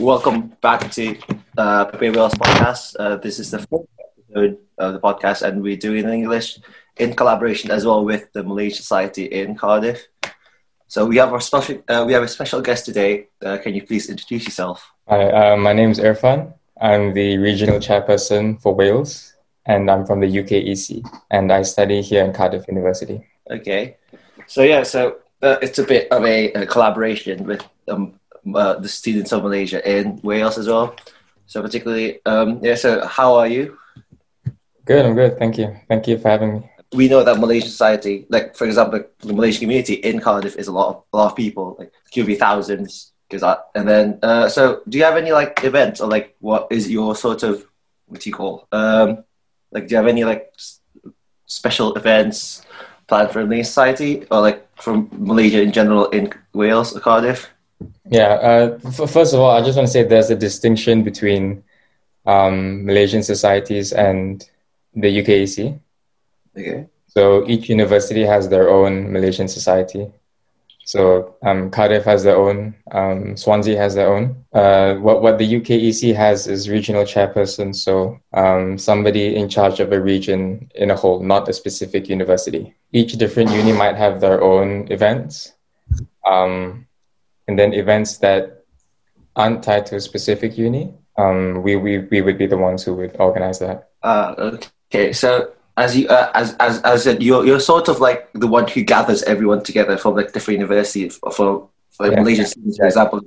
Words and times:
Welcome 0.00 0.56
back 0.62 0.90
to 0.92 1.14
uh, 1.58 1.90
Wales 2.00 2.32
podcast. 2.32 2.96
Uh, 2.98 3.16
this 3.16 3.38
is 3.38 3.50
the 3.50 3.58
fourth 3.58 3.86
episode 4.00 4.56
of 4.78 4.94
the 4.94 4.98
podcast, 4.98 5.42
and 5.42 5.62
we're 5.62 5.76
doing 5.76 6.04
in 6.04 6.10
English 6.10 6.58
in 6.96 7.14
collaboration 7.14 7.70
as 7.70 7.84
well 7.84 8.02
with 8.02 8.32
the 8.32 8.42
Malaysian 8.42 8.78
Society 8.78 9.26
in 9.26 9.56
Cardiff. 9.56 10.08
So 10.88 11.04
we 11.04 11.18
have 11.18 11.34
our 11.34 11.40
special 11.40 11.82
uh, 11.86 12.04
we 12.06 12.14
have 12.14 12.22
a 12.22 12.28
special 12.28 12.62
guest 12.62 12.86
today. 12.86 13.28
Uh, 13.44 13.58
can 13.58 13.74
you 13.74 13.82
please 13.82 14.08
introduce 14.08 14.46
yourself? 14.46 14.90
Hi, 15.06 15.52
uh, 15.52 15.56
my 15.58 15.74
name 15.74 15.90
is 15.90 16.00
Irfan. 16.00 16.54
I'm 16.80 17.12
the 17.12 17.36
regional 17.36 17.78
chairperson 17.78 18.58
for 18.62 18.74
Wales, 18.74 19.34
and 19.66 19.90
I'm 19.90 20.06
from 20.06 20.20
the 20.20 20.28
UKEC, 20.28 21.04
and 21.30 21.52
I 21.52 21.60
study 21.60 22.00
here 22.00 22.24
in 22.24 22.32
Cardiff 22.32 22.66
University. 22.68 23.28
Okay, 23.50 23.98
so 24.46 24.62
yeah, 24.62 24.82
so 24.82 25.18
uh, 25.42 25.58
it's 25.60 25.78
a 25.78 25.84
bit 25.84 26.08
of 26.10 26.24
a, 26.24 26.52
a 26.52 26.64
collaboration 26.64 27.44
with 27.44 27.62
um, 27.86 28.19
uh, 28.54 28.74
the 28.74 28.88
students 28.88 29.32
of 29.32 29.42
Malaysia 29.42 29.80
in 29.88 30.20
Wales 30.22 30.58
as 30.58 30.68
well. 30.68 30.94
So 31.46 31.62
particularly, 31.62 32.24
um, 32.26 32.60
yeah. 32.62 32.74
So 32.74 33.06
how 33.06 33.34
are 33.34 33.48
you? 33.48 33.76
Good, 34.84 35.04
I'm 35.04 35.14
good. 35.14 35.38
Thank 35.38 35.58
you. 35.58 35.76
Thank 35.88 36.06
you 36.06 36.18
for 36.18 36.28
having 36.28 36.54
me. 36.54 36.70
We 36.92 37.08
know 37.08 37.22
that 37.22 37.38
Malaysian 37.38 37.70
society, 37.70 38.26
like 38.28 38.56
for 38.56 38.66
example, 38.66 39.04
the 39.20 39.32
Malaysian 39.32 39.60
community 39.60 39.94
in 39.94 40.20
Cardiff 40.20 40.56
is 40.56 40.66
a 40.66 40.72
lot 40.72 40.88
of 40.88 41.04
a 41.12 41.16
lot 41.16 41.30
of 41.30 41.36
people. 41.36 41.76
Like 41.78 41.92
could 42.12 42.26
be 42.26 42.34
thousands. 42.34 43.12
Because 43.28 43.46
and 43.76 43.86
then 43.86 44.18
uh, 44.22 44.48
so 44.48 44.82
do 44.88 44.98
you 44.98 45.04
have 45.04 45.16
any 45.16 45.30
like 45.30 45.62
events 45.62 46.00
or 46.00 46.08
like 46.08 46.34
what 46.40 46.66
is 46.70 46.90
your 46.90 47.14
sort 47.14 47.44
of 47.44 47.64
what 48.06 48.20
do 48.20 48.28
you 48.28 48.34
call 48.34 48.66
um 48.72 49.22
like 49.70 49.86
do 49.86 49.92
you 49.92 49.96
have 49.96 50.08
any 50.08 50.24
like 50.24 50.52
special 51.46 51.94
events 51.94 52.66
planned 53.06 53.30
for 53.30 53.44
Malaysian 53.44 53.64
society 53.64 54.26
or 54.30 54.40
like 54.40 54.66
from 54.82 55.08
Malaysia 55.12 55.62
in 55.62 55.70
general 55.70 56.06
in 56.10 56.32
Wales 56.54 56.96
or 56.96 57.00
Cardiff? 57.00 57.50
Yeah. 58.10 58.34
Uh, 58.34 58.78
f- 58.84 59.10
first 59.10 59.34
of 59.34 59.40
all, 59.40 59.50
I 59.50 59.62
just 59.62 59.76
want 59.76 59.86
to 59.88 59.92
say 59.92 60.02
there's 60.02 60.30
a 60.30 60.36
distinction 60.36 61.02
between 61.02 61.62
um, 62.26 62.84
Malaysian 62.84 63.22
societies 63.22 63.92
and 63.92 64.48
the 64.94 65.22
UKEC. 65.22 65.78
Okay. 66.56 66.86
So 67.06 67.46
each 67.48 67.68
university 67.68 68.24
has 68.24 68.48
their 68.48 68.68
own 68.70 69.12
Malaysian 69.12 69.48
society. 69.48 70.12
So 70.84 71.36
um, 71.42 71.70
Cardiff 71.70 72.04
has 72.04 72.24
their 72.24 72.36
own, 72.36 72.74
um, 72.90 73.36
Swansea 73.36 73.76
has 73.76 73.94
their 73.94 74.12
own. 74.12 74.44
Uh, 74.52 74.94
what 74.94 75.22
what 75.22 75.38
the 75.38 75.46
UKEC 75.60 76.14
has 76.16 76.48
is 76.48 76.68
regional 76.68 77.04
chairperson, 77.04 77.74
so 77.74 78.18
um, 78.32 78.76
somebody 78.76 79.36
in 79.36 79.48
charge 79.48 79.78
of 79.78 79.92
a 79.92 80.00
region 80.00 80.68
in 80.74 80.90
a 80.90 80.96
whole, 80.96 81.20
not 81.22 81.48
a 81.48 81.52
specific 81.52 82.08
university. 82.08 82.74
Each 82.92 83.12
different 83.12 83.50
uni 83.52 83.72
might 83.72 83.94
have 83.96 84.20
their 84.20 84.42
own 84.42 84.90
events, 84.90 85.52
um, 86.26 86.86
and 87.50 87.58
then 87.58 87.74
events 87.74 88.18
that 88.18 88.62
aren't 89.34 89.64
tied 89.64 89.84
to 89.86 89.96
a 89.96 90.00
specific 90.00 90.56
uni. 90.56 90.94
Um, 91.18 91.62
we, 91.64 91.74
we 91.74 91.98
we 91.98 92.22
would 92.22 92.38
be 92.38 92.46
the 92.46 92.56
ones 92.56 92.84
who 92.84 92.94
would 92.94 93.16
organize 93.18 93.58
that. 93.58 93.90
Uh, 94.02 94.56
okay. 94.86 95.12
So 95.12 95.50
as 95.76 95.96
you 95.96 96.06
uh, 96.06 96.30
as 96.32 96.54
as 96.60 96.80
as 96.82 97.06
in, 97.10 97.20
you're 97.20 97.44
you're 97.44 97.58
sort 97.58 97.88
of 97.88 97.98
like 97.98 98.30
the 98.34 98.46
one 98.46 98.68
who 98.68 98.82
gathers 98.82 99.24
everyone 99.24 99.64
together 99.64 99.98
from 99.98 100.14
like 100.14 100.32
different 100.32 100.60
universities 100.60 101.18
for 101.18 101.68
for 101.90 102.06
Yeah. 102.06 102.20
Malaysian 102.22 102.46
students, 102.46 102.78
for 102.78 102.86
example. 102.86 103.20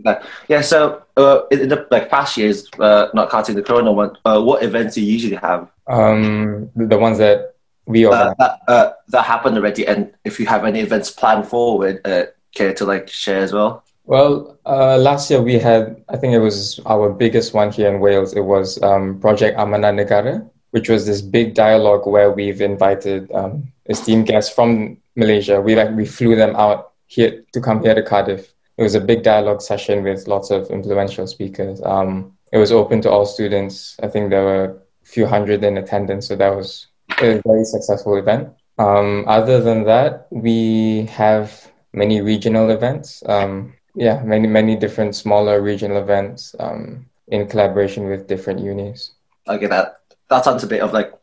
Yeah. 0.48 0.62
So 0.62 1.04
uh, 1.18 1.42
in, 1.52 1.68
the 1.68 1.86
like 1.92 2.10
past 2.10 2.38
years, 2.38 2.72
uh, 2.80 3.08
not 3.14 3.30
counting 3.30 3.56
the 3.59 3.62
Corona 3.62 3.92
one, 3.92 4.12
uh, 4.24 4.42
what 4.42 4.64
events 4.64 4.96
do 4.96 5.02
you 5.03 5.12
usually 5.18 5.36
have 5.50 5.68
Um, 5.86 6.72
the 6.76 6.97
ones 6.97 7.18
that 7.20 7.38
we 7.86 8.06
uh, 8.06 8.09
organize. 8.09 8.36
that 8.40 8.53
uh, 8.74 8.88
that 9.14 9.24
happened 9.34 9.56
already? 9.59 9.84
And 9.86 10.00
if 10.24 10.40
you 10.40 10.46
have 10.47 10.64
any 10.64 10.80
events 10.80 11.12
planned 11.12 11.46
forward, 11.53 12.00
uh, 12.08 12.24
care 12.56 12.74
to 12.80 12.86
like 12.86 13.09
share 13.09 13.42
as 13.44 13.52
well? 13.52 13.84
Well, 14.06 14.59
uh, 14.66 14.97
last 14.97 15.30
year 15.31 15.41
we 15.41 15.58
had, 15.58 16.03
I 16.09 16.18
think 16.18 16.34
it 16.34 16.40
was 16.40 16.80
our 16.86 17.09
biggest 17.09 17.53
one 17.53 17.72
here 17.72 17.94
in 17.94 18.02
Wales. 18.02 18.34
It 18.34 18.41
was 18.41 18.81
um, 18.84 19.19
Project 19.19 19.58
Amanah 19.58 19.96
Negara, 19.96 20.50
which 20.72 20.90
was 20.90 21.06
this 21.06 21.22
big 21.22 21.53
dialogue 21.53 22.06
where 22.06 22.31
we've 22.31 22.62
invited 22.62 23.31
um, 23.31 23.72
esteemed 23.86 24.28
guests 24.28 24.53
from 24.53 24.97
Malaysia. 25.16 25.62
We 25.62 25.75
like 25.75 25.91
we 25.91 26.06
flew 26.06 26.36
them 26.36 26.56
out 26.56 26.91
here 27.08 27.44
to 27.53 27.62
come 27.62 27.81
here 27.81 27.96
to 27.96 28.03
Cardiff. 28.03 28.53
It 28.78 28.84
was 28.84 28.96
a 28.96 29.00
big 29.00 29.24
dialogue 29.24 29.62
session 29.62 30.03
with 30.03 30.28
lots 30.28 30.52
of 30.52 30.70
influential 30.70 31.28
speakers. 31.28 31.81
Um, 31.84 32.34
it 32.52 32.58
was 32.58 32.72
open 32.72 33.02
to 33.02 33.09
all 33.09 33.25
students. 33.25 33.97
I 34.03 34.08
think 34.08 34.30
there 34.30 34.44
were 34.44 34.66
a 34.66 35.06
few 35.06 35.25
hundred 35.25 35.64
in 35.64 35.78
attendance, 35.78 36.28
so 36.28 36.35
that 36.35 36.53
was 36.53 36.88
a 37.22 37.41
very 37.46 37.64
successful 37.64 38.18
event. 38.18 38.50
Um, 38.80 39.24
other 39.28 39.62
than 39.62 39.85
that, 39.85 40.28
we 40.30 41.06
have 41.06 41.72
many 41.94 42.22
regional 42.22 42.70
events. 42.72 43.24
Um, 43.28 43.74
yeah, 43.96 44.22
many 44.24 44.48
many 44.48 44.76
different 44.76 45.16
smaller 45.16 45.62
regional 45.62 45.98
events 45.98 46.56
um, 46.59 47.06
in 47.28 47.48
collaboration 47.48 48.08
with 48.08 48.28
different 48.28 48.59
unis. 48.59 49.12
Okay, 49.48 49.68
that 49.68 50.02
that 50.30 50.44
sounds 50.44 50.64
a 50.64 50.68
bit 50.68 50.81
of 50.81 50.94
like 50.94 51.14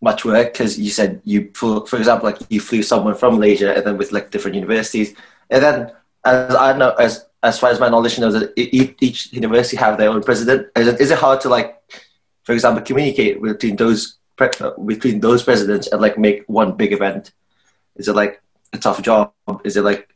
much 0.00 0.24
work 0.24 0.52
because 0.52 0.78
you 0.78 0.90
said 0.90 1.20
you 1.24 1.50
flew, 1.54 1.84
for 1.86 1.96
example, 1.96 2.28
like 2.30 2.38
you 2.48 2.60
flew 2.60 2.82
someone 2.82 3.14
from 3.14 3.34
Malaysia 3.34 3.74
and 3.74 3.84
then 3.84 3.98
with 3.98 4.12
like 4.12 4.30
different 4.30 4.54
universities, 4.54 5.14
and 5.50 5.62
then 5.62 5.92
as 6.24 6.54
I 6.54 6.76
know, 6.76 6.90
as 6.94 7.26
as 7.42 7.58
far 7.58 7.70
as 7.70 7.78
my 7.78 7.88
knowledge 7.88 8.18
knows, 8.18 8.34
that 8.34 8.52
each 8.56 9.32
university 9.32 9.76
have 9.76 9.96
their 9.96 10.10
own 10.10 10.22
president. 10.22 10.68
Is 10.76 10.88
it, 10.88 11.00
is 11.00 11.10
it 11.10 11.18
hard 11.18 11.40
to 11.42 11.48
like, 11.48 11.78
for 12.42 12.52
example, 12.52 12.82
communicate 12.82 13.40
between 13.40 13.76
those 13.76 14.18
between 14.86 15.20
those 15.20 15.42
presidents 15.42 15.88
and 15.88 16.00
like 16.00 16.18
make 16.18 16.44
one 16.46 16.76
big 16.76 16.92
event? 16.92 17.32
Is 17.96 18.08
it 18.08 18.14
like 18.14 18.42
a 18.72 18.78
tough 18.78 19.02
job? 19.02 19.32
Is 19.64 19.76
it 19.76 19.82
like 19.82 20.08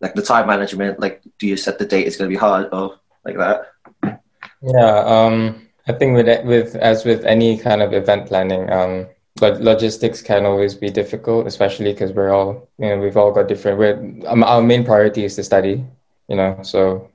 like 0.00 0.14
the 0.14 0.22
time 0.22 0.46
management? 0.46 1.00
Like, 1.00 1.22
do 1.38 1.46
you 1.46 1.56
set 1.56 1.78
the 1.78 1.86
date? 1.86 2.06
It's 2.06 2.16
going 2.16 2.30
to 2.30 2.34
be 2.34 2.38
hard 2.38 2.68
or 2.72 2.98
like 3.24 3.36
that? 3.36 4.20
Yeah, 4.62 4.98
um, 5.04 5.68
I 5.86 5.92
think 5.92 6.16
with 6.16 6.44
with 6.44 6.74
as 6.76 7.04
with 7.04 7.24
any 7.24 7.58
kind 7.58 7.82
of 7.82 7.92
event 7.92 8.26
planning, 8.26 8.70
um, 8.70 9.06
but 9.36 9.60
logistics 9.60 10.20
can 10.22 10.46
always 10.46 10.74
be 10.74 10.90
difficult, 10.90 11.46
especially 11.46 11.92
because 11.92 12.12
we're 12.12 12.30
all 12.30 12.68
you 12.78 12.88
know 12.88 12.98
we've 12.98 13.16
all 13.16 13.32
got 13.32 13.48
different. 13.48 13.78
We're 13.78 13.98
um, 14.26 14.42
our 14.42 14.62
main 14.62 14.84
priority 14.84 15.24
is 15.24 15.36
to 15.36 15.44
study, 15.44 15.84
you 16.28 16.36
know, 16.36 16.58
so 16.62 17.10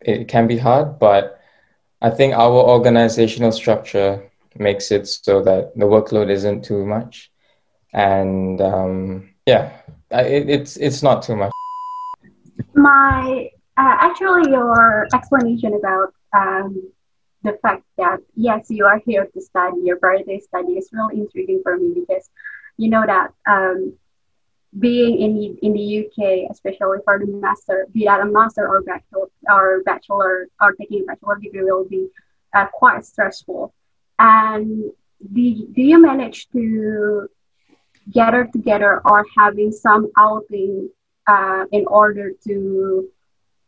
it 0.00 0.28
can 0.28 0.46
be 0.46 0.58
hard, 0.58 0.98
but 0.98 1.40
I 2.02 2.10
think 2.10 2.34
our 2.34 2.52
organizational 2.52 3.52
structure 3.52 4.30
makes 4.56 4.90
it 4.90 5.06
so 5.06 5.42
that 5.42 5.72
the 5.76 5.86
workload 5.86 6.30
isn't 6.30 6.64
too 6.64 6.84
much, 6.84 7.30
and 7.92 8.60
um, 8.60 9.30
yeah, 9.46 9.80
it, 10.10 10.50
it's 10.50 10.76
it's 10.76 11.02
not 11.02 11.22
too 11.22 11.36
much. 11.36 11.52
My 12.74 13.50
uh, 13.76 13.96
actually 14.00 14.50
your 14.50 15.06
explanation 15.14 15.74
about 15.74 16.14
um, 16.36 16.90
the 17.42 17.58
fact 17.62 17.82
that 17.98 18.20
yes 18.34 18.66
you 18.70 18.84
are 18.86 19.00
here 19.04 19.26
to 19.26 19.40
study 19.40 19.78
your 19.84 19.98
birthday 19.98 20.40
study 20.40 20.72
is 20.74 20.88
really 20.92 21.20
intriguing 21.20 21.60
for 21.62 21.76
me 21.76 21.92
because 21.94 22.30
you 22.76 22.88
know 22.88 23.04
that 23.06 23.32
um, 23.46 23.94
being 24.78 25.20
in 25.20 25.34
the, 25.34 25.66
in 25.66 25.72
the 25.72 26.06
UK 26.06 26.50
especially 26.50 26.98
for 27.04 27.18
the 27.18 27.26
master 27.26 27.86
be 27.92 28.04
that 28.04 28.20
a 28.20 28.24
master 28.24 28.66
or 28.66 28.82
bachelor 28.82 29.28
or 29.48 29.82
bachelor 29.84 30.48
or 30.60 30.72
taking 30.72 31.02
a 31.02 31.04
bachelor 31.04 31.38
degree 31.38 31.62
will 31.62 31.84
be 31.88 32.08
uh, 32.54 32.66
quite 32.72 33.04
stressful. 33.04 33.74
And 34.18 34.90
do, 35.32 35.66
do 35.74 35.82
you 35.82 36.00
manage 36.00 36.48
to 36.50 37.28
gather 38.10 38.44
together 38.46 39.02
or 39.04 39.24
having 39.36 39.72
some 39.72 40.10
outing 40.16 40.88
uh, 41.26 41.64
in 41.72 41.86
order 41.86 42.32
to 42.46 43.08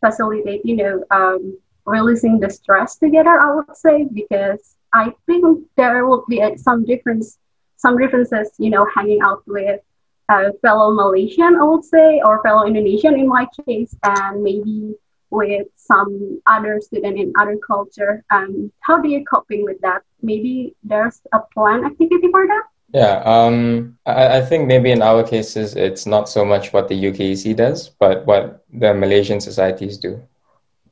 facilitate, 0.05 0.65
you 0.65 0.77
know, 0.77 1.05
um, 1.11 1.59
releasing 1.85 2.41
the 2.41 2.51
stress 2.51 2.97
together. 2.97 3.41
I 3.41 3.55
would 3.55 3.77
say 3.77 4.07
because 4.13 4.77
I 4.93 5.13
think 5.27 5.67
there 5.77 6.07
will 6.07 6.25
be 6.29 6.43
uh, 6.43 6.57
some 6.57 6.85
difference, 6.85 7.39
some 7.77 7.97
differences, 7.99 8.51
you 8.59 8.71
know, 8.71 8.87
hanging 8.95 9.21
out 9.23 9.43
with 9.47 9.81
uh, 10.29 10.51
fellow 10.63 10.93
Malaysian, 10.93 11.57
I 11.57 11.65
would 11.65 11.85
say, 11.85 12.21
or 12.25 12.43
fellow 12.43 12.67
Indonesian 12.67 13.19
in 13.19 13.29
my 13.29 13.47
case, 13.67 13.95
and 14.03 14.43
maybe 14.43 14.95
with 15.31 15.67
some 15.77 16.41
other 16.47 16.81
student 16.81 17.19
in 17.19 17.33
other 17.39 17.59
culture. 17.65 18.25
Um, 18.31 18.73
how 18.81 19.01
do 19.01 19.09
you 19.09 19.25
coping 19.25 19.65
with 19.65 19.81
that? 19.83 20.03
Maybe 20.23 20.75
there's 20.83 21.21
a 21.33 21.41
planned 21.53 21.85
activity 21.85 22.29
for 22.31 22.47
that. 22.47 22.65
Yeah, 22.95 23.21
um, 23.25 23.99
I, 24.07 24.39
I 24.39 24.41
think 24.43 24.67
maybe 24.67 24.91
in 24.93 25.03
our 25.03 25.25
cases, 25.25 25.75
it's 25.75 26.07
not 26.07 26.29
so 26.29 26.45
much 26.45 26.73
what 26.73 26.89
the 26.89 26.95
UKEC 27.05 27.57
does, 27.57 27.89
but 27.89 28.25
what 28.27 28.65
the 28.73 28.95
Malaysian 28.95 29.41
societies 29.41 29.99
do. 29.99 30.23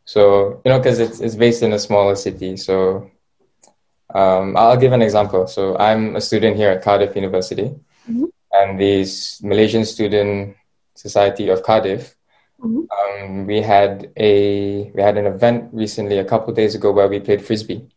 So, 0.04 0.60
you 0.64 0.70
know, 0.70 0.78
because 0.78 0.98
it's, 0.98 1.20
it's 1.20 1.36
based 1.36 1.62
in 1.62 1.72
a 1.72 1.78
smaller 1.78 2.16
city. 2.16 2.56
So, 2.56 3.10
um, 4.14 4.56
I'll 4.56 4.76
give 4.76 4.92
an 4.92 5.02
example. 5.02 5.46
So, 5.46 5.78
I'm 5.78 6.16
a 6.16 6.20
student 6.20 6.56
here 6.56 6.70
at 6.70 6.82
Cardiff 6.82 7.14
University, 7.16 7.74
Mhm. 8.10 8.28
and 8.52 8.78
the 8.78 9.06
Malaysian 9.42 9.84
Student 9.84 10.56
Society 10.94 11.48
of 11.48 11.62
Cardiff. 11.62 12.14
Mhm. 12.60 12.86
Um, 12.90 13.46
we 13.46 13.62
had 13.62 14.10
a 14.16 14.90
we 14.94 15.00
had 15.02 15.16
an 15.16 15.26
event 15.26 15.70
recently, 15.72 16.18
a 16.18 16.24
couple 16.24 16.50
of 16.50 16.56
days 16.56 16.74
ago, 16.74 16.92
where 16.92 17.08
we 17.08 17.18
played 17.20 17.40
frisbee. 17.42 17.88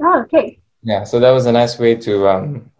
Oh, 0.00 0.20
okay. 0.22 0.58
Yeah, 0.82 1.04
so 1.04 1.18
that 1.18 1.30
was 1.32 1.46
a 1.46 1.52
nice 1.52 1.78
way 1.78 1.96
to 1.96 2.28
um, 2.28 2.70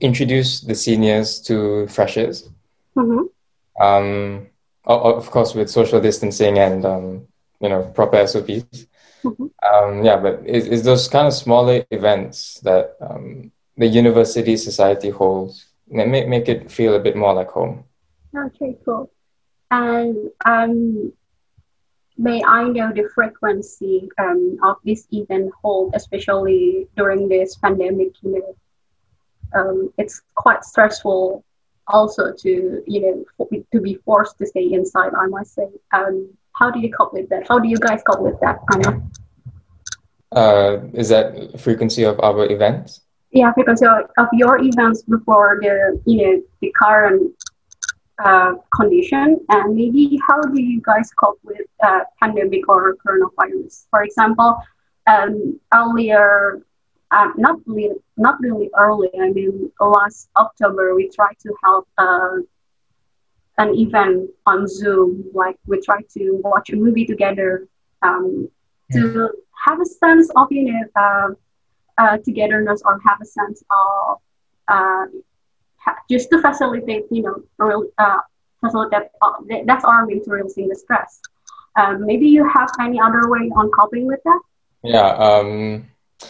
introduce 0.00 0.60
the 0.60 0.74
seniors 0.74 1.40
to 1.42 1.86
freshers. 1.88 2.48
hmm 2.94 3.24
Um, 3.80 4.46
of 4.84 5.30
course, 5.30 5.54
with 5.54 5.70
social 5.70 6.00
distancing 6.00 6.58
and 6.58 6.84
um, 6.84 7.26
you 7.60 7.68
know 7.68 7.82
proper 7.94 8.26
SOPs. 8.26 8.86
Mm-hmm. 9.24 9.46
Um, 9.62 10.04
yeah, 10.04 10.16
but 10.16 10.42
it's, 10.46 10.66
it's, 10.66 10.82
those 10.82 11.06
kind 11.08 11.26
of 11.26 11.34
smaller 11.34 11.84
events 11.90 12.60
that 12.60 12.96
um, 13.00 13.52
the 13.76 13.86
university 13.86 14.56
society 14.56 15.10
holds 15.10 15.66
that 15.92 16.08
make, 16.08 16.26
make 16.28 16.48
it 16.48 16.70
feel 16.70 16.94
a 16.94 16.98
bit 16.98 17.16
more 17.16 17.34
like 17.34 17.50
home. 17.50 17.84
Okay, 18.34 18.76
cool. 18.84 19.10
And 19.70 20.30
um, 20.44 21.12
may 22.16 22.42
I 22.44 22.64
know 22.64 22.92
the 22.92 23.08
frequency 23.14 24.08
um, 24.18 24.58
of 24.62 24.76
this 24.84 25.06
event 25.12 25.50
hold, 25.62 25.94
especially 25.94 26.88
during 26.96 27.28
this 27.28 27.56
pandemic? 27.56 28.12
You 28.22 28.32
know, 28.32 28.56
um, 29.54 29.92
it's 29.98 30.22
quite 30.34 30.64
stressful 30.64 31.44
also 31.88 32.32
to 32.32 32.82
you 32.86 33.00
know 33.02 33.60
to 33.72 33.80
be 33.80 33.94
forced 34.04 34.38
to 34.38 34.46
stay 34.46 34.72
inside. 34.72 35.12
I 35.14 35.26
must 35.26 35.54
say. 35.54 35.68
Um, 35.92 36.30
how 36.52 36.70
do 36.70 36.78
you 36.80 36.92
cope 36.92 37.14
with 37.14 37.28
that? 37.30 37.48
How 37.48 37.58
do 37.58 37.68
you 37.68 37.78
guys 37.78 38.02
cope 38.02 38.20
with 38.20 38.38
that? 38.40 38.58
Anna? 38.72 39.02
Uh, 40.32 40.78
is 40.92 41.08
that 41.08 41.58
frequency 41.58 42.04
of 42.04 42.20
our 42.20 42.44
events? 42.50 43.00
Yeah, 43.32 43.52
frequency 43.52 43.86
of 43.86 44.28
your 44.32 44.58
events 44.58 45.02
before 45.02 45.58
the 45.62 46.00
you 46.04 46.16
know 46.18 46.42
the 46.60 46.72
current 46.80 47.32
uh, 48.22 48.54
condition, 48.74 49.40
and 49.48 49.74
maybe 49.74 50.20
how 50.28 50.42
do 50.42 50.60
you 50.60 50.80
guys 50.82 51.10
cope 51.12 51.38
with 51.42 51.66
uh, 51.82 52.00
pandemic 52.20 52.68
or 52.68 52.96
coronavirus? 52.96 53.86
For 53.90 54.02
example, 54.02 54.58
um, 55.06 55.58
earlier, 55.72 56.62
uh, 57.10 57.30
not 57.36 57.58
really, 57.66 57.96
not 58.16 58.38
really 58.40 58.70
early. 58.78 59.10
I 59.20 59.30
mean, 59.30 59.70
last 59.80 60.28
October 60.36 60.94
we 60.94 61.08
tried 61.08 61.38
to 61.42 61.54
help 61.62 61.88
uh, 61.98 62.36
an 63.58 63.74
event 63.74 64.30
on 64.46 64.66
Zoom. 64.66 65.24
Like 65.34 65.56
we 65.66 65.80
tried 65.80 66.08
to 66.16 66.40
watch 66.44 66.70
a 66.70 66.76
movie 66.76 67.04
together 67.04 67.66
um, 68.02 68.48
to 68.92 69.30
have 69.66 69.80
a 69.80 69.84
sense 69.84 70.30
of 70.36 70.48
you 70.50 70.72
know 70.72 70.84
uh, 70.96 71.28
uh, 71.98 72.18
togetherness 72.18 72.82
or 72.84 73.00
have 73.06 73.18
a 73.20 73.26
sense 73.26 73.62
of 73.70 74.18
uh, 74.68 75.06
just 76.08 76.30
to 76.30 76.40
facilitate 76.40 77.04
you 77.10 77.22
know 77.22 77.42
real, 77.58 77.86
uh, 77.98 78.20
facilitate 78.60 79.08
uh, 79.22 79.32
that's 79.64 79.84
our 79.84 80.06
way 80.06 80.18
to 80.20 80.30
releasing 80.30 80.68
the 80.68 80.74
stress. 80.74 81.20
Um, 81.76 82.04
maybe 82.06 82.26
you 82.26 82.48
have 82.48 82.70
any 82.80 83.00
other 83.00 83.28
way 83.30 83.50
on 83.54 83.70
coping 83.70 84.06
with 84.06 84.20
that? 84.24 84.40
Yeah. 84.82 85.10
Um, 85.10 85.86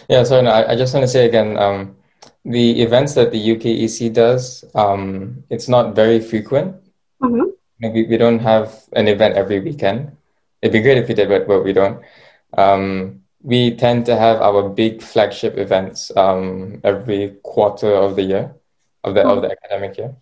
yeah. 0.08 0.22
So 0.22 0.40
no, 0.40 0.50
I, 0.50 0.72
I 0.72 0.76
just 0.76 0.94
want 0.94 1.04
to 1.04 1.08
say 1.08 1.26
again. 1.26 1.56
Um, 1.58 1.96
the 2.44 2.80
events 2.80 3.14
that 3.14 3.32
the 3.32 3.38
UKEC 3.38 4.12
does, 4.12 4.64
um, 4.74 5.44
it's 5.50 5.68
not 5.68 5.94
very 5.94 6.20
frequent. 6.20 6.76
Mm-hmm. 7.22 7.92
We, 7.92 8.06
we 8.06 8.16
don't 8.16 8.38
have 8.38 8.82
an 8.92 9.08
event 9.08 9.36
every 9.36 9.60
weekend. 9.60 10.16
It'd 10.62 10.72
be 10.72 10.80
great 10.80 10.98
if 10.98 11.08
we 11.08 11.14
did, 11.14 11.28
but, 11.28 11.46
but 11.46 11.62
we 11.62 11.72
don't. 11.72 12.02
Um, 12.56 13.22
we 13.42 13.74
tend 13.76 14.06
to 14.06 14.16
have 14.16 14.40
our 14.40 14.68
big 14.68 15.02
flagship 15.02 15.56
events 15.56 16.14
um, 16.16 16.80
every 16.84 17.36
quarter 17.42 17.92
of 17.92 18.16
the 18.16 18.22
year, 18.22 18.54
of 19.04 19.14
the, 19.14 19.20
mm-hmm. 19.20 19.30
of 19.30 19.42
the 19.42 19.50
academic 19.50 19.96
year. 19.96 20.14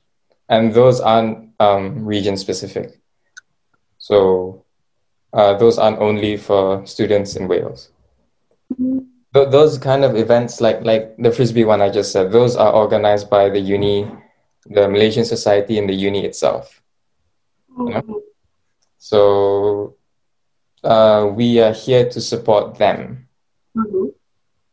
And 0.49 0.73
those 0.73 1.00
aren't 1.00 1.50
um, 1.61 2.05
region 2.05 2.37
specific. 2.37 3.00
So 3.99 4.65
uh, 5.32 5.55
those 5.55 5.79
aren't 5.79 5.99
only 5.99 6.37
for 6.37 6.87
students 6.87 7.37
in 7.37 7.49
Wales. 7.49 7.91
Mm-hmm. 8.73 8.99
Th- 9.35 9.51
those 9.51 9.79
kind 9.79 10.05
of 10.05 10.17
events, 10.17 10.61
like, 10.61 10.83
like 10.85 11.15
the 11.19 11.31
Frisbee 11.31 11.65
one 11.65 11.83
I 11.83 11.91
just 11.91 12.13
said, 12.13 12.33
those 12.33 12.57
are 12.57 12.73
organized 12.73 13.29
by 13.29 13.51
the 13.51 13.61
uni, 13.61 14.11
the 14.67 14.89
Malaysian 14.89 15.25
Society 15.25 15.79
and 15.79 15.89
the 15.89 15.95
uni 15.95 16.25
itself. 16.25 16.81
You 17.77 17.91
know? 17.91 18.23
So 18.99 19.97
uh, 20.83 21.31
we 21.33 21.61
are 21.61 21.73
here 21.73 22.09
to 22.09 22.21
support 22.21 22.79
them. 22.79 23.29
Mm-hmm. 23.77 24.07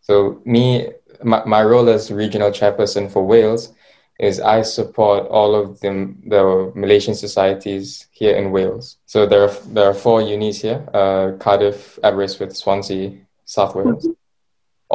So 0.01 0.41
me, 0.45 0.89
my, 1.23 1.43
my 1.45 1.63
role 1.63 1.89
as 1.89 2.11
regional 2.11 2.51
chairperson 2.51 3.11
for 3.11 3.25
Wales 3.25 3.73
is 4.19 4.39
I 4.39 4.61
support 4.61 5.27
all 5.27 5.53
of 5.53 5.79
the, 5.81 6.15
the 6.27 6.71
Malaysian 6.73 7.15
societies 7.15 8.07
here 8.11 8.35
in 8.35 8.51
Wales. 8.51 8.97
So 9.05 9.25
there 9.25 9.43
are, 9.43 9.53
there 9.67 9.89
are 9.89 9.93
four 9.93 10.21
unis 10.21 10.61
here, 10.61 10.87
uh, 10.93 11.33
Cardiff, 11.37 11.99
Aberystwyth, 12.01 12.55
Swansea, 12.55 13.17
South 13.43 13.75
Wales. 13.75 14.05
Mm-hmm. 14.05 14.11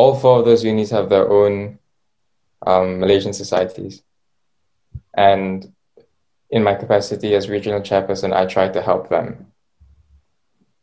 All 0.01 0.15
four 0.23 0.39
of 0.39 0.45
those 0.47 0.65
unis 0.65 0.91
have 0.91 1.09
their 1.11 1.29
own 1.39 1.79
um, 2.67 3.01
Malaysian 3.01 3.35
societies. 3.43 4.03
And 5.15 5.73
in 6.51 6.63
my 6.63 6.75
capacity 6.75 7.35
as 7.35 7.51
regional 7.51 7.81
chairperson, 7.81 8.33
I 8.33 8.47
try 8.47 8.69
to 8.69 8.81
help 8.81 9.11
them 9.11 9.53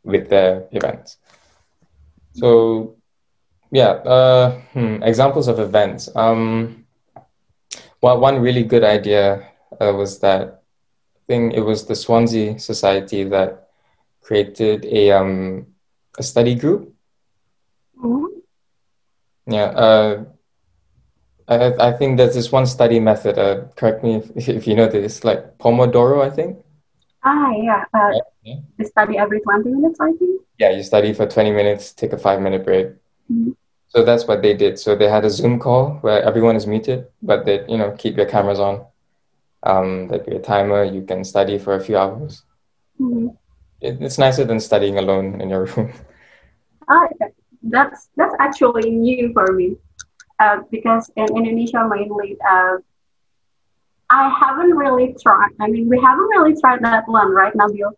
with 0.03 0.29
their 0.29 0.67
events. 0.71 1.17
So, 2.33 2.49
yeah, 3.71 3.91
uh, 4.15 4.61
hmm, 4.73 5.01
examples 5.01 5.47
of 5.47 5.59
events. 5.59 6.09
Um, 6.15 6.85
well, 8.01 8.19
one 8.19 8.39
really 8.39 8.63
good 8.63 8.83
idea 8.83 9.49
uh, 9.81 9.93
was 9.93 10.19
that 10.19 10.61
thing. 11.27 11.51
it 11.51 11.61
was 11.61 11.85
the 11.85 11.95
Swansea 11.95 12.59
Society 12.59 13.23
that 13.23 13.69
created 14.21 14.85
a 14.85 15.11
um, 15.11 15.67
a 16.19 16.23
study 16.23 16.53
group. 16.53 16.93
Yeah, 19.47 19.65
uh, 19.65 20.25
I, 21.47 21.89
I 21.89 21.91
think 21.93 22.17
there's 22.17 22.35
this 22.35 22.51
one 22.51 22.65
study 22.65 22.99
method. 22.99 23.37
Uh, 23.37 23.65
correct 23.75 24.03
me 24.03 24.15
if, 24.15 24.47
if 24.49 24.67
you 24.67 24.75
know 24.75 24.87
this, 24.87 25.23
like 25.23 25.57
Pomodoro, 25.57 26.25
I 26.25 26.29
think. 26.29 26.57
Ah, 27.23 27.51
yeah. 27.51 27.83
Uh, 27.93 28.11
yeah. 28.43 28.55
You 28.77 28.85
study 28.85 29.17
every 29.17 29.39
20 29.41 29.69
minutes, 29.69 29.99
I 29.99 30.11
think. 30.13 30.41
Yeah, 30.59 30.71
you 30.71 30.83
study 30.83 31.13
for 31.13 31.27
20 31.27 31.51
minutes, 31.51 31.93
take 31.93 32.13
a 32.13 32.17
five 32.17 32.41
minute 32.41 32.63
break. 32.63 32.87
Mm-hmm. 33.31 33.51
So 33.89 34.03
that's 34.03 34.27
what 34.27 34.41
they 34.41 34.53
did. 34.53 34.77
So 34.77 34.95
they 34.95 35.09
had 35.09 35.23
a 35.23 35.29
Zoom 35.29 35.59
call 35.59 35.97
where 36.01 36.21
everyone 36.21 36.55
is 36.55 36.67
muted, 36.67 37.07
but 37.21 37.45
they, 37.45 37.65
you 37.67 37.77
know, 37.77 37.91
keep 37.97 38.17
your 38.17 38.25
cameras 38.25 38.59
on. 38.59 38.85
Um, 39.63 40.07
there'd 40.07 40.25
be 40.25 40.35
a 40.35 40.39
timer. 40.39 40.83
You 40.83 41.03
can 41.03 41.23
study 41.23 41.57
for 41.57 41.75
a 41.75 41.83
few 41.83 41.97
hours. 41.97 42.43
Mm-hmm. 42.99 43.29
It, 43.81 44.01
it's 44.01 44.17
nicer 44.17 44.43
than 44.43 44.59
studying 44.59 44.97
alone 44.97 45.39
in 45.41 45.49
your 45.49 45.65
room. 45.75 45.93
Ah, 46.89 47.07
that's 47.69 48.09
that's 48.15 48.35
actually 48.39 48.91
new 48.91 49.33
for 49.33 49.51
me 49.53 49.75
uh, 50.39 50.61
because 50.71 51.09
in 51.15 51.25
Indonesia 51.35 51.87
mainly, 51.87 52.37
uh, 52.41 52.77
I 54.09 54.29
haven't 54.29 54.71
really 54.71 55.15
tried. 55.21 55.51
I 55.59 55.67
mean, 55.67 55.89
we 55.89 55.99
haven't 55.99 56.29
really 56.31 56.55
tried 56.59 56.83
that 56.83 57.07
one, 57.07 57.31
right, 57.31 57.53
Nabil, 57.53 57.91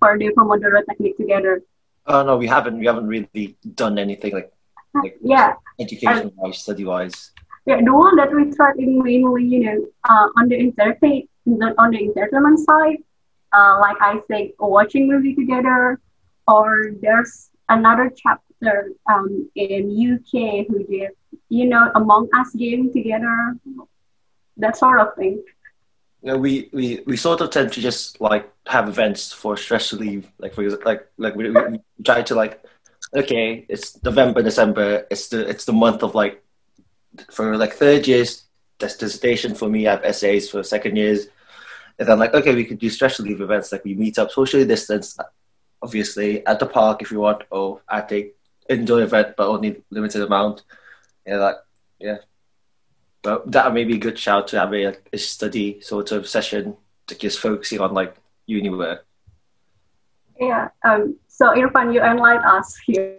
for 0.00 0.18
the 0.18 0.30
Pomodoro 0.34 0.82
technique 0.88 1.16
together. 1.16 1.62
Oh 2.06 2.22
no, 2.22 2.36
we 2.36 2.46
haven't. 2.46 2.78
We 2.78 2.86
haven't 2.86 3.06
really 3.06 3.56
done 3.74 3.98
anything 3.98 4.32
like, 4.34 4.52
like 4.94 5.16
yeah, 5.22 5.54
education 5.80 6.32
wise, 6.36 6.58
study 6.58 6.84
wise. 6.84 7.30
Yeah, 7.66 7.80
the 7.80 7.94
one 7.94 8.16
that 8.16 8.34
we 8.34 8.50
tried 8.52 8.76
in 8.76 9.02
mainly, 9.02 9.44
you 9.44 9.60
know, 9.64 9.86
uh, 10.08 10.28
on 10.36 10.48
the 10.48 10.58
entertain, 10.60 11.28
on 11.46 11.90
the 11.90 12.12
entertainment 12.12 12.60
side, 12.60 13.00
uh, 13.56 13.78
like 13.80 13.96
I 14.02 14.20
say, 14.28 14.52
watching 14.58 15.08
movie 15.08 15.34
together, 15.34 15.98
or 16.46 16.92
there's 17.00 17.48
another 17.70 18.12
chapter 18.14 18.53
um, 19.08 19.48
in 19.54 19.90
UK 19.90 20.66
who 20.66 20.84
did 20.84 21.10
you 21.48 21.66
know, 21.66 21.90
Among 21.94 22.28
Us 22.34 22.52
game 22.54 22.92
together, 22.92 23.56
that 24.56 24.76
sort 24.76 25.00
of 25.00 25.14
thing. 25.14 25.42
Yeah, 26.22 26.34
we, 26.34 26.70
we, 26.72 27.00
we 27.06 27.16
sort 27.16 27.40
of 27.42 27.50
tend 27.50 27.72
to 27.74 27.80
just 27.80 28.20
like 28.20 28.50
have 28.66 28.88
events 28.88 29.32
for 29.32 29.56
stress 29.56 29.92
relief. 29.92 30.26
Like 30.38 30.54
for 30.54 30.68
like 30.84 31.06
like 31.18 31.34
we, 31.36 31.50
we 31.50 31.80
try 32.02 32.22
to 32.22 32.34
like, 32.34 32.64
okay, 33.14 33.66
it's 33.68 34.02
November, 34.02 34.42
December. 34.42 35.06
It's 35.10 35.28
the 35.28 35.48
it's 35.48 35.66
the 35.66 35.72
month 35.72 36.02
of 36.02 36.14
like 36.14 36.42
for 37.30 37.56
like 37.56 37.74
third 37.74 38.08
years 38.08 38.44
dissertation 38.78 39.54
for 39.54 39.68
me. 39.68 39.86
I 39.86 39.92
have 39.92 40.04
essays 40.04 40.50
for 40.50 40.62
second 40.62 40.96
years, 40.96 41.28
and 41.98 42.08
then 42.08 42.18
like 42.18 42.32
okay, 42.32 42.54
we 42.54 42.64
could 42.64 42.78
do 42.78 42.88
stress 42.88 43.20
relief 43.20 43.40
events. 43.40 43.70
Like 43.70 43.84
we 43.84 43.94
meet 43.94 44.18
up 44.18 44.30
socially 44.30 44.64
distance, 44.64 45.18
obviously 45.82 46.44
at 46.46 46.58
the 46.58 46.66
park 46.66 47.02
if 47.02 47.12
you 47.12 47.20
want, 47.20 47.42
or 47.50 47.82
at 47.90 48.10
a 48.12 48.32
indoor 48.68 49.02
event, 49.02 49.34
but 49.36 49.48
only 49.48 49.82
limited 49.90 50.22
amount 50.22 50.62
yeah, 51.26 51.36
like 51.36 51.56
yeah. 51.98 52.18
But 53.22 53.50
that 53.52 53.72
may 53.72 53.84
be 53.84 53.94
a 53.94 53.98
good 53.98 54.18
shout 54.18 54.48
to 54.48 54.60
have 54.60 54.74
a, 54.74 54.96
a 55.12 55.18
study 55.18 55.80
sort 55.80 56.12
of 56.12 56.28
session 56.28 56.76
to 57.06 57.16
just 57.16 57.40
focusing 57.40 57.80
on 57.80 57.94
like 57.94 58.14
uni 58.46 58.70
work. 58.70 59.06
Yeah. 60.38 60.68
Um. 60.84 61.16
So 61.28 61.50
Irfan, 61.54 61.94
you 61.94 62.02
enlighten 62.02 62.44
us 62.44 62.76
here. 62.86 63.18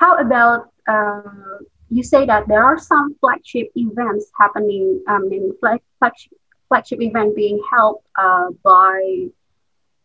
How 0.00 0.16
about 0.16 0.70
uh, 0.88 1.60
you 1.90 2.02
say 2.02 2.24
that 2.26 2.48
there 2.48 2.64
are 2.64 2.78
some 2.78 3.16
flagship 3.20 3.70
events 3.74 4.30
happening? 4.38 5.02
Um, 5.08 5.30
in 5.32 5.52
flag, 5.60 5.80
flagship 5.98 6.32
flagship 6.68 7.02
event 7.02 7.36
being 7.36 7.60
held 7.70 8.00
uh, 8.16 8.48
by 8.62 9.28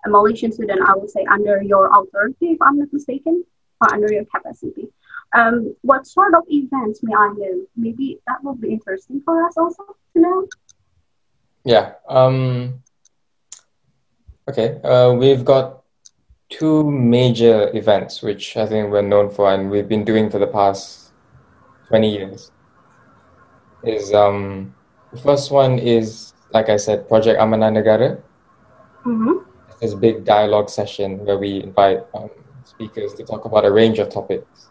a 0.05 0.09
Malaysian 0.09 0.51
student. 0.51 0.81
I 0.81 0.95
would 0.95 1.09
say 1.09 1.25
under 1.31 1.61
your 1.61 1.87
authority, 1.87 2.51
if 2.51 2.61
I'm 2.61 2.77
not 2.79 2.91
mistaken, 2.91 3.45
under 3.91 4.11
your 4.11 4.25
capacity. 4.25 4.89
Um, 5.33 5.75
what 5.81 6.07
sort 6.07 6.33
of 6.33 6.43
events 6.49 7.01
may 7.03 7.13
I 7.13 7.33
know? 7.37 7.65
Maybe 7.75 8.19
that 8.27 8.43
would 8.43 8.59
be 8.59 8.73
interesting 8.73 9.21
for 9.23 9.45
us 9.45 9.55
also 9.57 9.83
to 10.13 10.21
know. 10.21 10.47
Yeah. 11.63 11.93
Um, 12.07 12.81
okay. 14.49 14.79
Uh, 14.81 15.13
we've 15.13 15.45
got 15.45 15.83
two 16.49 16.89
major 16.89 17.69
events, 17.75 18.23
which 18.23 18.57
I 18.57 18.65
think 18.65 18.91
we're 18.91 19.03
known 19.03 19.29
for 19.29 19.53
and 19.53 19.69
we've 19.69 19.87
been 19.87 20.03
doing 20.03 20.29
for 20.29 20.39
the 20.39 20.47
past 20.47 21.11
20 21.89 22.11
years. 22.11 22.51
Is 23.83 24.13
um, 24.13 24.75
the 25.13 25.19
first 25.19 25.51
one 25.51 25.79
is, 25.79 26.33
like 26.51 26.69
I 26.69 26.77
said, 26.77 27.07
Project 27.07 27.39
Amanah 27.39 27.71
Negara. 27.71 28.21
Mm-hmm. 29.05 29.45
This 29.79 29.93
big 29.93 30.25
dialogue 30.25 30.69
session 30.69 31.23
where 31.25 31.37
we 31.37 31.63
invite 31.63 32.03
um, 32.13 32.29
speakers 32.79 33.19
to 33.27 33.33
talk 33.33 33.57
about 33.57 33.75
a 33.83 33.85
range 33.97 33.99
of 33.99 34.09
topics 34.29 34.69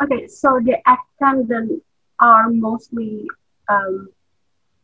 Okay, 0.03 0.27
so 0.27 0.61
the 0.63 0.77
attendants 0.87 1.85
are 2.21 2.51
mostly 2.51 3.27
um, 3.69 4.09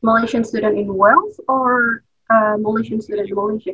Malaysian 0.03 0.45
student 0.45 0.79
in 0.79 0.95
Wales 0.95 1.41
or 1.49 2.05
uh, 2.31 2.57
Malaysian 2.59 3.01
student 3.01 3.29
in 3.29 3.35
Malaysia? 3.35 3.73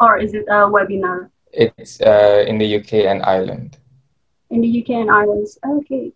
Or 0.00 0.18
is 0.18 0.34
it 0.34 0.44
a 0.48 0.66
webinar 0.70 1.30
It's 1.52 2.00
uh, 2.00 2.44
in 2.46 2.58
the 2.58 2.76
UK 2.78 3.06
and 3.10 3.22
Ireland. 3.22 3.78
in 4.50 4.60
the 4.60 4.70
UK 4.82 4.90
and 5.02 5.10
Ireland? 5.10 5.46
Okay. 5.64 6.12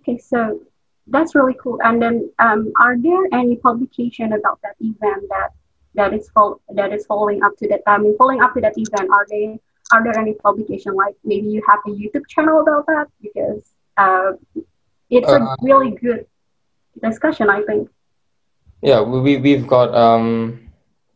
Okay, 0.00 0.18
so 0.18 0.60
that's 1.08 1.34
really 1.34 1.56
cool. 1.62 1.78
And 1.82 2.00
then, 2.00 2.30
um, 2.38 2.72
are 2.80 2.96
there 2.98 3.26
any 3.32 3.56
publication 3.56 4.32
about 4.32 4.60
that 4.62 4.76
event 4.80 5.22
that 5.30 5.50
that 5.94 6.12
is 6.12 6.28
fol- 6.30 6.60
that 6.74 6.92
is 6.92 7.06
following 7.06 7.42
up 7.42 7.56
to 7.58 7.68
that? 7.68 7.82
I 7.86 7.98
mean, 7.98 8.16
following 8.18 8.42
up 8.42 8.54
to 8.54 8.60
that 8.60 8.74
event, 8.76 9.10
are 9.10 9.26
they 9.28 9.58
are 9.92 10.02
there 10.02 10.18
any 10.18 10.34
publication 10.34 10.94
like 10.94 11.14
maybe 11.24 11.48
you 11.48 11.62
have 11.68 11.80
a 11.86 11.90
YouTube 11.90 12.26
channel 12.28 12.60
about 12.60 12.86
that 12.86 13.06
because 13.22 13.62
uh, 13.96 14.32
it's 15.10 15.28
a 15.30 15.40
Uh, 15.40 15.56
really 15.62 15.90
good 15.90 16.26
discussion, 17.02 17.48
I 17.50 17.62
think. 17.62 17.88
Yeah, 18.82 19.00
we, 19.00 19.20
we 19.20 19.32
we've 19.38 19.66
got 19.66 19.94
um 19.94 20.60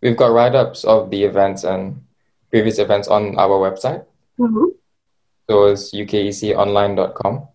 we've 0.02 0.16
got 0.16 0.32
write-ups 0.32 0.84
of 0.84 1.10
the 1.10 1.24
events 1.24 1.64
and 1.64 2.02
previous 2.50 2.78
events 2.78 3.08
on 3.08 3.36
our 3.38 3.58
website. 3.60 4.04
hmm 4.38 4.70
So 5.48 5.66
it's 5.66 5.90
ukeconline.com. 5.92 7.48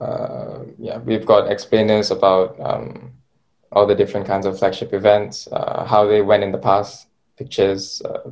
Uh, 0.00 0.58
yeah, 0.78 0.98
we've 0.98 1.26
got 1.26 1.50
explainers 1.50 2.10
about 2.10 2.58
um, 2.60 3.12
all 3.70 3.86
the 3.86 3.94
different 3.94 4.26
kinds 4.26 4.46
of 4.46 4.58
flagship 4.58 4.92
events, 4.92 5.48
uh, 5.52 5.84
how 5.84 6.06
they 6.06 6.22
went 6.22 6.42
in 6.42 6.52
the 6.52 6.58
past, 6.58 7.06
pictures, 7.36 8.02
uh, 8.04 8.30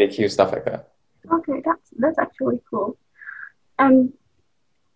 FAQ, 0.00 0.30
stuff 0.30 0.52
like 0.52 0.64
that. 0.64 0.90
Okay, 1.30 1.60
that's 1.64 1.90
that's 1.98 2.18
actually 2.18 2.60
cool. 2.70 2.96
And 3.78 4.12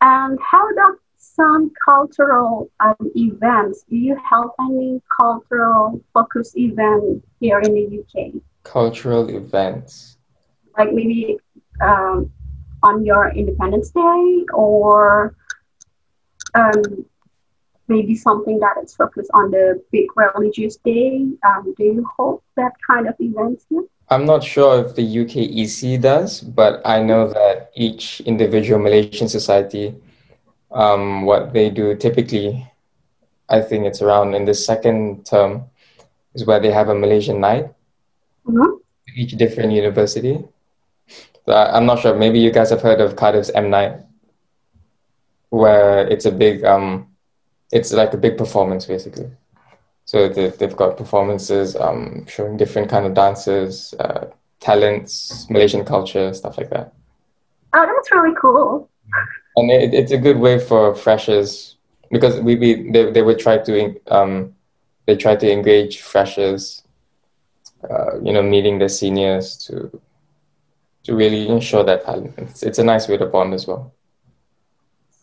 and 0.01 0.39
how 0.41 0.69
about 0.71 0.97
some 1.17 1.73
cultural 1.85 2.71
um, 2.81 3.11
events? 3.15 3.85
Do 3.89 3.97
you 3.97 4.17
have 4.31 4.47
any 4.61 5.01
cultural 5.21 6.01
focus 6.13 6.53
event 6.57 7.25
here 7.41 7.61
in 7.61 7.75
the 7.75 8.01
UK? 8.01 8.41
Cultural 8.63 9.29
events. 9.31 10.17
Like 10.77 10.93
maybe 10.93 11.39
um, 11.81 12.31
on 12.83 13.05
your 13.05 13.29
Independence 13.31 13.91
Day 13.91 14.45
or 14.53 15.35
um, 16.55 17.07
maybe 17.89 18.15
something 18.15 18.59
that 18.61 18.77
is 18.83 18.95
focused 18.95 19.31
on 19.35 19.51
the 19.51 19.83
big 19.93 20.07
religious 20.17 20.77
day. 20.77 21.27
Um, 21.47 21.75
do 21.77 21.85
you 21.85 22.07
hold 22.17 22.43
that 22.57 22.73
kind 22.87 23.09
of 23.09 23.15
events 23.19 23.67
here? 23.69 23.85
I'm 24.11 24.27
not 24.27 24.45
sure 24.45 24.85
if 24.85 24.95
the 24.95 25.03
UKEC 25.03 26.01
does, 26.01 26.41
but 26.41 26.81
I 26.85 27.03
know 27.03 27.29
that 27.29 27.71
each 27.75 28.21
individual 28.21 28.79
Malaysian 28.81 29.29
society, 29.29 29.95
um, 30.71 31.25
what 31.25 31.53
they 31.53 31.71
do 31.71 31.95
typically, 31.97 32.71
I 33.49 33.61
think 33.61 33.87
it's 33.87 34.03
around 34.03 34.35
in 34.35 34.45
the 34.45 34.55
second 34.55 35.25
term, 35.25 35.65
is 36.35 36.45
where 36.45 36.61
they 36.61 36.71
have 36.71 36.89
a 36.89 36.95
Malaysian 36.95 37.41
night, 37.41 37.73
Mhm. 38.47 38.79
each 39.17 39.37
different 39.37 39.73
university. 39.73 40.45
So 41.47 41.53
I- 41.53 41.77
I'm 41.77 41.87
not 41.87 41.99
sure. 42.01 42.15
Maybe 42.15 42.39
you 42.39 42.51
guys 42.51 42.71
have 42.71 42.83
heard 42.83 43.01
of 43.01 43.17
Cardiff's 43.17 43.51
M 43.55 43.71
Night, 43.71 44.01
where 45.51 46.07
it's 46.09 46.27
a 46.27 46.33
big, 46.33 46.65
um, 46.65 47.07
it's 47.73 47.93
like 47.93 48.13
a 48.13 48.17
big 48.19 48.37
performance 48.37 48.87
basically. 48.87 49.31
So 50.15 50.29
they, 50.29 50.51
they've 50.51 50.77
got 50.77 50.97
performances 50.97 51.75
um, 51.75 52.25
showing 52.29 52.57
different 52.57 52.89
kind 52.89 53.05
of 53.05 53.15
dances, 53.15 53.95
uh, 53.99 54.27
talents, 54.61 55.51
Malaysian 55.51 55.85
culture, 55.85 56.33
stuff 56.33 56.57
like 56.57 56.71
that. 56.71 56.95
Oh, 57.73 57.85
that's 57.85 58.13
really 58.13 58.33
cool. 58.41 58.89
And 59.57 59.73
it, 59.73 59.93
it's 59.93 60.13
a 60.13 60.17
good 60.17 60.39
way 60.39 60.61
for 60.61 60.95
freshers 60.95 61.79
because 62.13 62.39
we, 62.39 62.55
we 62.55 62.93
they, 62.93 63.11
they 63.11 63.23
would 63.23 63.41
try 63.41 63.59
to 63.59 64.01
um, 64.07 64.55
they 65.07 65.17
try 65.17 65.35
to 65.35 65.51
engage 65.51 66.01
freshers, 66.01 66.85
uh, 67.91 68.21
you 68.23 68.33
know, 68.33 68.43
meeting 68.43 68.79
their 68.79 68.89
seniors 68.89 69.57
to 69.67 70.01
to 71.03 71.17
really 71.17 71.61
show 71.61 71.83
that 71.83 72.05
talent. 72.05 72.35
It's, 72.39 72.63
it's 72.63 72.79
a 72.79 72.85
nice 72.85 73.09
way 73.09 73.17
to 73.17 73.27
bond 73.27 73.53
as 73.53 73.67
well. 73.67 73.93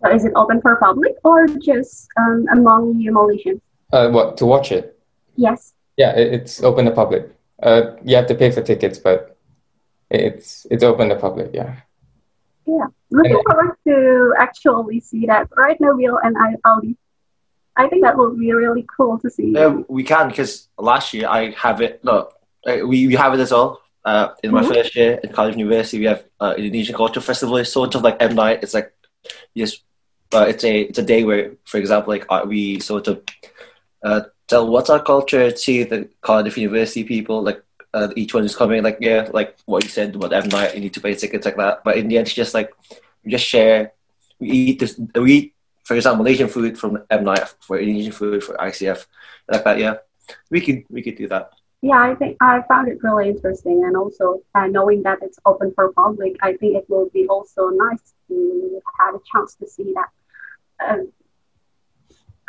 So 0.03 0.13
is 0.13 0.25
it 0.25 0.33
open 0.35 0.59
for 0.59 0.75
public 0.75 1.15
or 1.23 1.47
just 1.47 2.09
um, 2.17 2.45
among 2.51 2.99
you 2.99 3.13
Malaysians? 3.13 3.61
Uh, 3.91 4.09
what 4.09 4.37
to 4.37 4.45
watch 4.45 4.71
it? 4.71 4.97
Yes. 5.35 5.73
Yeah, 5.97 6.11
it, 6.15 6.33
it's 6.33 6.63
open 6.63 6.85
to 6.85 6.91
public. 6.91 7.29
Uh, 7.61 7.95
you 8.03 8.15
have 8.15 8.27
to 8.27 8.35
pay 8.35 8.49
for 8.51 8.61
tickets, 8.61 8.97
but 8.97 9.37
it's 10.09 10.65
it's 10.71 10.83
open 10.83 11.09
to 11.09 11.15
public. 11.15 11.51
Yeah. 11.53 11.75
Yeah. 12.65 12.87
Looking 13.11 13.35
And- 13.35 13.43
forward 13.47 13.75
to 13.87 14.33
actually 14.39 14.99
see 15.01 15.25
that. 15.27 15.47
Right 15.57 15.79
now, 15.79 15.93
Will 15.95 16.17
and 16.23 16.35
I, 16.37 16.55
Aldi. 16.65 16.95
I 17.75 17.87
think 17.87 18.03
that 18.03 18.17
will 18.17 18.35
be 18.35 18.51
really 18.53 18.85
cool 18.95 19.17
to 19.19 19.29
see. 19.29 19.51
Yeah, 19.51 19.81
we 19.87 20.03
can 20.03 20.27
because 20.29 20.67
last 20.77 21.13
year 21.13 21.27
I 21.27 21.51
have 21.51 21.81
it. 21.81 22.03
Look, 22.03 22.33
uh, 22.67 22.79
we, 22.85 23.07
we 23.07 23.15
have 23.15 23.33
it 23.33 23.39
as 23.39 23.51
well. 23.51 23.81
Uh, 24.03 24.29
in 24.43 24.51
my 24.51 24.61
Mhm. 24.61 24.73
first 24.73 24.95
year 24.95 25.19
at 25.23 25.31
college 25.33 25.55
University, 25.55 25.99
we 25.99 26.05
have 26.05 26.23
uh, 26.39 26.53
Indonesian 26.57 26.95
Culture 26.95 27.21
Festival. 27.21 27.57
It's 27.57 27.71
sort 27.71 27.95
of 27.95 28.01
like 28.01 28.17
M 28.19 28.35
Night. 28.35 28.59
It's 28.63 28.73
like 28.73 28.91
just 29.55 29.83
uh, 30.33 30.45
it's 30.49 30.63
a 30.63 30.81
it's 30.81 30.99
a 30.99 31.03
day 31.03 31.23
where, 31.23 31.51
for 31.65 31.77
example, 31.77 32.11
like 32.11 32.25
uh, 32.29 32.43
we 32.47 32.79
sort 32.79 33.07
of 33.07 33.21
uh, 34.03 34.21
tell 34.47 34.67
what's 34.67 34.89
our 34.89 35.01
culture 35.01 35.51
to 35.51 35.85
the 35.85 36.09
Cardiff 36.21 36.57
University 36.57 37.03
people. 37.03 37.41
Like 37.41 37.63
uh, 37.93 38.09
each 38.15 38.33
one 38.33 38.45
is 38.45 38.55
coming, 38.55 38.83
like 38.83 38.97
yeah, 38.99 39.29
like 39.33 39.57
what 39.65 39.83
you 39.83 39.89
said 39.89 40.15
about 40.15 40.33
M 40.33 40.49
Night. 40.49 40.75
You 40.75 40.81
need 40.81 40.93
to 40.93 41.01
pay 41.01 41.15
tickets 41.15 41.45
like 41.45 41.57
that. 41.57 41.83
But 41.83 41.97
in 41.97 42.07
the 42.07 42.17
end, 42.17 42.27
it's 42.27 42.35
just 42.35 42.53
like 42.53 42.71
we 43.23 43.31
just 43.31 43.45
share. 43.45 43.93
We 44.39 44.49
eat 44.49 44.79
this. 44.79 44.99
We 45.15 45.33
eat, 45.33 45.53
for 45.83 45.95
example, 45.95 46.23
Malaysian 46.23 46.47
food 46.47 46.77
from 46.77 47.03
M 47.09 47.23
Night 47.23 47.53
for 47.59 47.79
Indonesian 47.79 48.11
food 48.11 48.43
for 48.43 48.55
ICF, 48.55 49.05
like 49.49 49.63
that. 49.63 49.77
Yeah, 49.77 49.95
we 50.49 50.61
could 50.61 50.83
we 50.89 51.01
could 51.01 51.17
do 51.17 51.27
that. 51.27 51.51
yeah, 51.81 51.99
I 51.99 52.15
think 52.15 52.37
I 52.41 52.61
found 52.67 52.87
it 52.87 52.99
really 53.01 53.29
interesting, 53.29 53.83
and 53.85 53.97
also 53.97 54.41
uh, 54.55 54.67
knowing 54.67 55.03
that 55.03 55.19
it's 55.21 55.39
open 55.45 55.71
for 55.73 55.91
public, 55.93 56.35
I 56.41 56.53
think 56.53 56.77
it 56.77 56.85
will 56.89 57.09
be 57.09 57.27
also 57.27 57.69
nice 57.69 58.13
to 58.27 58.81
have 58.99 59.15
a 59.15 59.19
chance 59.31 59.55
to 59.55 59.67
see 59.67 59.93
that. 59.93 60.09
Um, 60.87 61.11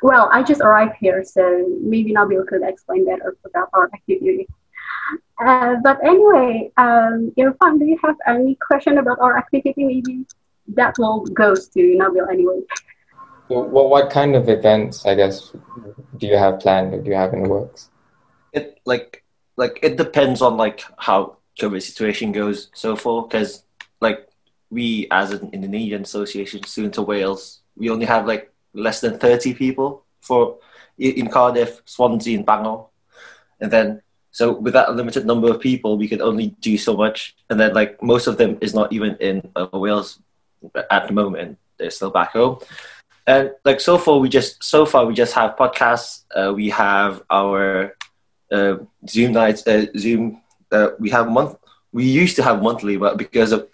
well, 0.03 0.29
I 0.33 0.43
just 0.43 0.61
arrived 0.61 0.97
here, 1.01 1.25
so 1.25 1.79
maybe 1.81 2.13
Nabil 2.13 2.47
could 2.47 2.63
explain 2.63 3.07
better 3.07 3.37
about 3.45 3.69
our 3.73 3.91
activity. 3.95 4.49
Uh, 5.45 5.77
but 5.83 6.03
anyway, 6.05 6.71
um, 6.77 7.33
Irfan, 7.39 7.79
do 7.79 7.85
you 7.85 7.99
have 8.03 8.17
any 8.27 8.57
question 8.57 8.99
about 8.99 9.19
our 9.21 9.39
activity? 9.39 9.85
Maybe 9.85 10.27
that 10.75 10.95
will 10.99 11.25
goes 11.27 11.69
to 11.69 11.81
Nabil 11.81 12.29
anyway. 12.31 12.61
Well, 13.49 13.89
what 13.89 14.11
kind 14.11 14.35
of 14.35 14.49
events, 14.49 15.05
I 15.05 15.15
guess, 15.15 15.53
do 16.17 16.27
you 16.27 16.37
have 16.37 16.61
planned 16.61 16.95
or 16.95 17.03
do 17.03 17.11
you 17.11 17.17
have 17.17 17.33
in 17.35 17.43
the 17.43 17.49
works? 17.49 17.91
It 18.53 18.81
like 18.85 19.25
like 19.57 19.79
it 19.83 19.97
depends 19.97 20.43
on 20.43 20.57
like 20.57 20.85
how 20.99 21.37
COVID 21.61 21.83
situation 21.83 22.33
goes 22.33 22.71
so 22.75 22.97
far 22.97 23.23
because 23.23 23.65
like 24.01 24.29
we 24.71 25.07
as 25.11 25.33
an 25.33 25.51
Indonesian 25.53 26.03
Association 26.03 26.65
Students 26.65 26.99
of 26.99 27.07
Wales 27.07 27.61
we 27.77 27.91
only 27.91 28.07
have 28.07 28.27
like 28.27 28.52
less 28.75 29.01
than 29.01 29.19
30 29.19 29.55
people 29.55 30.05
for 30.21 30.59
in 30.99 31.29
Cardiff, 31.29 31.81
Swansea 31.85 32.37
and 32.37 32.47
Bangor 32.47 32.85
and 33.61 33.71
then 33.71 34.03
so 34.31 34.53
with 34.53 34.73
that 34.73 34.95
limited 34.95 35.27
number 35.27 35.51
of 35.51 35.61
people 35.61 35.97
we 35.97 36.09
can 36.09 36.23
only 36.23 36.49
do 36.61 36.79
so 36.79 36.97
much 36.97 37.35
and 37.51 37.59
then 37.59 37.75
like 37.75 38.03
most 38.03 38.27
of 38.27 38.37
them 38.37 38.59
is 38.61 38.75
not 38.75 38.93
even 38.93 39.17
in 39.17 39.51
uh, 39.57 39.67
Wales 39.73 40.21
at 40.91 41.09
the 41.09 41.13
moment 41.13 41.59
they're 41.79 41.91
still 41.91 42.11
back 42.11 42.33
home 42.33 42.59
and 43.27 43.51
like 43.65 43.81
so 43.81 43.99
far 43.99 44.19
we 44.19 44.29
just 44.29 44.63
so 44.63 44.87
far 44.87 45.07
we 45.07 45.15
just 45.15 45.35
have 45.35 45.57
podcasts 45.57 46.25
uh, 46.35 46.53
we 46.53 46.71
have 46.71 47.23
our 47.31 47.95
uh, 48.53 48.77
Zoom 49.09 49.33
nights, 49.33 49.67
uh, 49.67 49.87
Zoom. 49.97 50.43
Uh, 50.71 50.91
we 50.99 51.11
have 51.11 51.29
month. 51.31 51.57
We 51.93 52.05
used 52.05 52.37
to 52.37 52.43
have 52.43 52.63
monthly, 52.63 52.97
but 52.97 53.17
because 53.17 53.53
of 53.53 53.69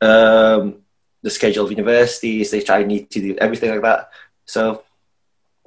um, 0.00 0.81
the 1.22 1.30
schedule 1.30 1.64
of 1.64 1.70
universities, 1.70 2.50
they 2.50 2.60
try 2.60 2.82
need 2.82 3.10
to 3.10 3.20
do 3.20 3.36
everything 3.38 3.70
like 3.70 3.82
that. 3.82 4.10
So, 4.44 4.84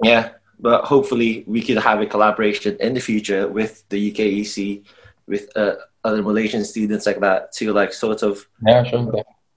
yeah. 0.02 0.30
But 0.58 0.84
hopefully, 0.84 1.44
we 1.46 1.60
could 1.62 1.78
have 1.78 2.00
a 2.00 2.06
collaboration 2.06 2.76
in 2.80 2.94
the 2.94 3.00
future 3.00 3.46
with 3.46 3.86
the 3.90 4.10
UKEC, 4.10 4.84
with 5.26 5.54
uh, 5.54 5.74
other 6.02 6.22
Malaysian 6.22 6.64
students 6.64 7.04
like 7.04 7.20
that, 7.20 7.52
to 7.52 7.72
like 7.72 7.92
sort 7.92 8.22
of 8.22 8.46
yeah, 8.66 8.82
sure. 8.84 9.12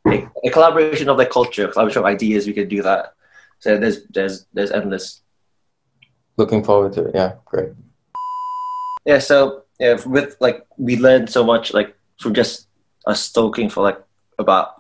A, 0.07 0.27
a 0.43 0.49
collaboration 0.49 1.07
of 1.07 1.17
like 1.17 1.29
culture, 1.29 1.69
collaboration 1.69 1.99
of 1.99 2.05
ideas. 2.05 2.47
We 2.47 2.53
could 2.53 2.67
do 2.67 2.81
that. 2.81 3.13
So 3.59 3.77
there's 3.77 4.05
there's 4.07 4.45
there's 4.51 4.71
endless. 4.71 5.21
Looking 6.35 6.65
forward 6.65 6.91
to 6.93 7.05
it. 7.05 7.15
Yeah, 7.15 7.35
great 7.45 7.69
yeah 9.05 9.19
so 9.19 9.63
yeah 9.79 9.97
with 10.05 10.35
like 10.39 10.65
we 10.77 10.97
learned 10.97 11.29
so 11.29 11.43
much 11.43 11.73
like 11.73 11.95
from 12.19 12.33
just 12.33 12.67
us 13.07 13.31
talking 13.31 13.69
for 13.69 13.81
like 13.83 14.01
about 14.37 14.78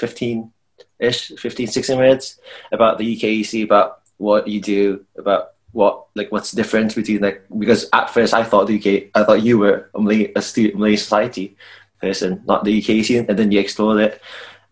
15 0.00 0.50
ish 0.98 1.28
15 1.36 1.66
16 1.68 1.98
minutes 1.98 2.40
about 2.72 2.98
the 2.98 3.06
ukec 3.16 3.64
about 3.64 4.00
what 4.16 4.48
you 4.48 4.60
do 4.60 5.04
about 5.16 5.52
what 5.72 6.06
like 6.14 6.32
what's 6.32 6.50
the 6.50 6.56
difference 6.56 6.94
between 6.94 7.20
like 7.20 7.44
because 7.58 7.88
at 7.92 8.10
first 8.10 8.34
i 8.34 8.42
thought 8.42 8.66
the 8.66 8.76
uk 8.80 8.88
i 9.14 9.24
thought 9.24 9.42
you 9.42 9.58
were 9.58 9.90
a 9.94 10.00
malay, 10.00 10.32
a 10.34 10.42
student 10.42 10.78
malay 10.80 10.96
society 10.96 11.56
person 12.00 12.42
not 12.46 12.64
the 12.64 12.72
ukec 12.80 13.28
and 13.28 13.38
then 13.38 13.52
you 13.52 13.60
explored 13.60 14.00
it 14.00 14.20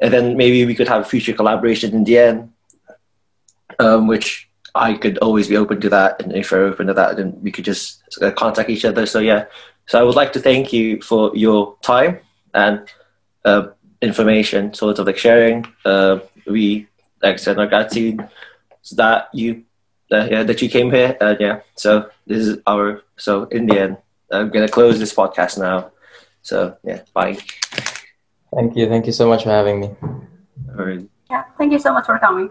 and 0.00 0.12
then 0.12 0.36
maybe 0.36 0.64
we 0.64 0.74
could 0.74 0.88
have 0.88 1.02
a 1.02 1.10
future 1.12 1.32
collaboration 1.32 1.94
in 1.94 2.04
the 2.04 2.18
end 2.18 2.52
um, 3.78 4.06
which 4.08 4.48
I 4.74 4.94
could 4.94 5.18
always 5.18 5.48
be 5.48 5.56
open 5.56 5.80
to 5.80 5.88
that, 5.90 6.20
and 6.22 6.34
if 6.36 6.50
you're 6.50 6.66
open 6.66 6.86
to 6.86 6.94
that, 6.94 7.16
then 7.16 7.40
we 7.42 7.50
could 7.50 7.64
just 7.64 8.02
uh, 8.22 8.30
contact 8.30 8.70
each 8.70 8.84
other. 8.84 9.06
So 9.06 9.18
yeah, 9.18 9.46
so 9.88 9.98
I 9.98 10.02
would 10.02 10.14
like 10.14 10.32
to 10.34 10.40
thank 10.40 10.72
you 10.72 11.00
for 11.00 11.32
your 11.34 11.76
time 11.82 12.20
and 12.54 12.86
uh, 13.44 13.68
information, 14.00 14.74
sort 14.74 14.98
of 14.98 15.06
like 15.06 15.18
sharing. 15.18 15.66
Uh, 15.84 16.20
we 16.46 16.86
extend 17.22 17.58
our 17.58 17.66
gratitude 17.66 18.26
that 18.92 19.28
you 19.32 19.64
uh, 20.10 20.26
yeah, 20.30 20.42
that 20.42 20.62
you 20.62 20.68
came 20.68 20.90
here. 20.90 21.16
Uh, 21.20 21.34
yeah, 21.38 21.60
so 21.76 22.08
this 22.26 22.46
is 22.46 22.58
our 22.66 23.02
so 23.16 23.44
in 23.44 23.66
the 23.66 23.78
end, 23.78 23.96
I'm 24.30 24.50
gonna 24.50 24.68
close 24.68 24.98
this 24.98 25.12
podcast 25.12 25.58
now. 25.58 25.90
So 26.42 26.76
yeah, 26.84 27.02
bye. 27.12 27.36
Thank 28.54 28.76
you. 28.76 28.88
Thank 28.88 29.06
you 29.06 29.12
so 29.12 29.28
much 29.28 29.44
for 29.44 29.50
having 29.50 29.80
me. 29.80 29.90
All 30.02 30.84
right. 30.84 31.06
Yeah, 31.30 31.44
thank 31.58 31.72
you 31.72 31.78
so 31.78 31.92
much 31.92 32.06
for 32.06 32.18
coming. 32.18 32.50